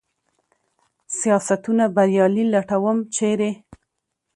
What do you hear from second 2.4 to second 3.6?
لټوم، چېرې؟